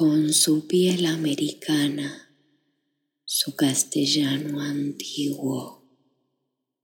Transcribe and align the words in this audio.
con 0.00 0.32
su 0.32 0.66
piel 0.66 1.04
americana, 1.04 2.34
su 3.22 3.54
castellano 3.54 4.58
antiguo, 4.58 5.84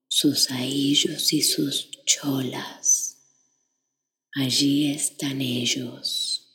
sus 0.06 0.50
ahillos 0.50 1.32
y 1.32 1.40
sus 1.40 1.88
cholas. 2.04 3.16
Allí 4.34 4.90
están 4.90 5.40
ellos, 5.40 6.46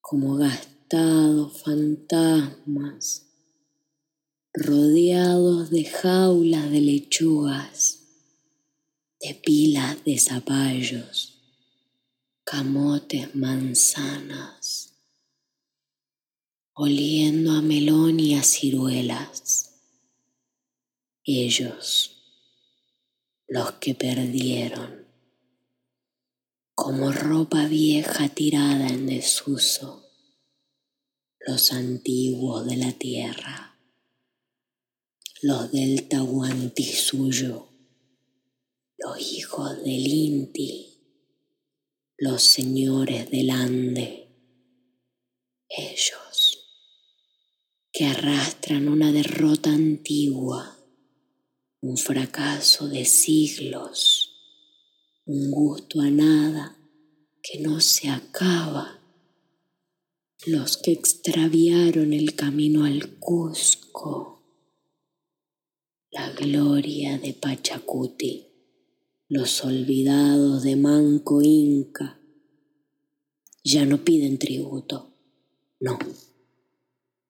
como 0.00 0.36
gastados 0.36 1.60
fantasmas, 1.60 3.26
rodeados 4.54 5.68
de 5.68 5.84
jaulas 5.84 6.70
de 6.70 6.80
lechugas, 6.80 7.98
de 9.20 9.34
pilas 9.34 10.02
de 10.06 10.18
zapallos, 10.18 11.38
camotes, 12.44 13.34
manzanas 13.34 14.87
oliendo 16.80 17.50
a 17.54 17.60
melón 17.60 18.20
y 18.20 18.36
a 18.36 18.42
ciruelas. 18.44 19.80
Ellos, 21.24 22.22
los 23.48 23.72
que 23.72 23.96
perdieron, 23.96 25.08
como 26.76 27.10
ropa 27.10 27.66
vieja 27.66 28.28
tirada 28.28 28.86
en 28.86 29.08
desuso, 29.08 30.08
los 31.40 31.72
antiguos 31.72 32.64
de 32.64 32.76
la 32.76 32.92
tierra, 32.92 33.76
los 35.42 35.72
del 35.72 36.06
Tahuantisuyo, 36.06 37.70
los 38.98 39.20
hijos 39.20 39.82
del 39.82 40.06
Inti, 40.06 40.86
los 42.18 42.40
señores 42.40 43.28
del 43.32 43.50
Ande, 43.50 44.28
ellos 45.68 46.27
que 47.98 48.06
arrastran 48.06 48.86
una 48.86 49.10
derrota 49.10 49.70
antigua, 49.70 50.78
un 51.80 51.96
fracaso 51.96 52.88
de 52.88 53.04
siglos, 53.04 54.36
un 55.24 55.50
gusto 55.50 56.00
a 56.00 56.08
nada 56.08 56.78
que 57.42 57.58
no 57.58 57.80
se 57.80 58.08
acaba. 58.08 59.00
Los 60.46 60.76
que 60.76 60.92
extraviaron 60.92 62.12
el 62.12 62.36
camino 62.36 62.84
al 62.84 63.18
Cusco, 63.18 64.44
la 66.12 66.30
gloria 66.30 67.18
de 67.18 67.34
Pachacuti, 67.34 68.46
los 69.26 69.64
olvidados 69.64 70.62
de 70.62 70.76
Manco 70.76 71.42
Inca, 71.42 72.20
ya 73.64 73.84
no 73.84 74.04
piden 74.04 74.38
tributo, 74.38 75.16
no 75.80 75.98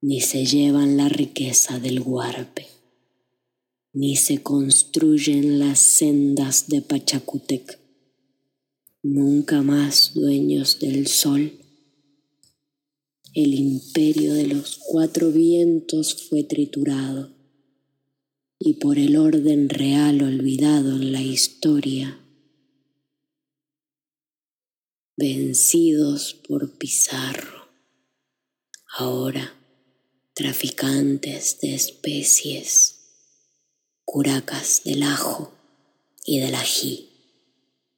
ni 0.00 0.20
se 0.20 0.44
llevan 0.46 0.96
la 0.96 1.08
riqueza 1.08 1.80
del 1.80 2.00
huarpe, 2.00 2.68
ni 3.92 4.14
se 4.14 4.42
construyen 4.42 5.58
las 5.58 5.80
sendas 5.80 6.68
de 6.68 6.82
Pachacutec, 6.82 7.80
nunca 9.02 9.62
más 9.62 10.14
dueños 10.14 10.78
del 10.78 11.08
sol. 11.08 11.52
El 13.34 13.54
imperio 13.54 14.34
de 14.34 14.46
los 14.46 14.78
cuatro 14.78 15.32
vientos 15.32 16.28
fue 16.28 16.44
triturado 16.44 17.34
y 18.58 18.74
por 18.74 18.98
el 18.98 19.16
orden 19.16 19.68
real 19.68 20.22
olvidado 20.22 20.92
en 20.92 21.12
la 21.12 21.22
historia, 21.22 22.20
vencidos 25.16 26.34
por 26.34 26.78
Pizarro. 26.78 27.68
Ahora 28.96 29.57
traficantes 30.38 31.58
de 31.60 31.74
especies, 31.74 33.00
curacas 34.04 34.82
del 34.84 35.02
ajo 35.02 35.52
y 36.24 36.38
del 36.38 36.54
ají, 36.54 37.08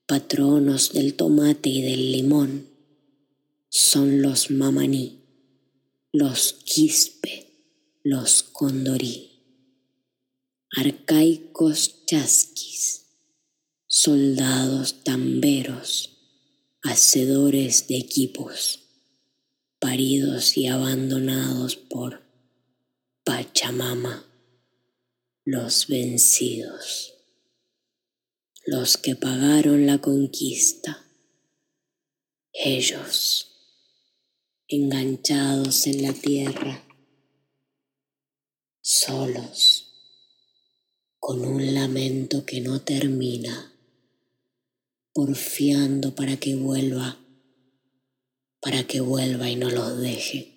patronos 0.06 0.94
del 0.94 1.16
tomate 1.16 1.68
y 1.68 1.82
del 1.82 2.12
limón, 2.12 2.66
son 3.68 4.22
los 4.22 4.50
mamaní, 4.50 5.22
los 6.12 6.54
quispe, 6.64 7.46
los 8.04 8.42
condorí, 8.42 9.32
arcaicos 10.78 12.06
chasquis, 12.06 13.04
soldados 13.86 15.04
tamberos, 15.04 16.16
hacedores 16.82 17.86
de 17.86 17.98
equipos, 17.98 18.80
paridos 19.78 20.56
y 20.56 20.68
abandonados 20.68 21.76
por 21.76 22.29
Pachamama, 23.70 24.26
los 25.44 25.86
vencidos, 25.86 27.14
los 28.66 28.96
que 28.96 29.14
pagaron 29.14 29.86
la 29.86 29.98
conquista, 29.98 31.04
ellos 32.52 33.46
enganchados 34.66 35.86
en 35.86 36.02
la 36.02 36.12
tierra, 36.12 36.82
solos, 38.80 39.92
con 41.20 41.44
un 41.44 41.72
lamento 41.72 42.44
que 42.44 42.60
no 42.60 42.80
termina, 42.80 43.72
porfiando 45.12 46.16
para 46.16 46.38
que 46.38 46.56
vuelva, 46.56 47.18
para 48.60 48.82
que 48.82 49.00
vuelva 49.00 49.48
y 49.48 49.54
no 49.54 49.70
los 49.70 50.00
deje. 50.00 50.56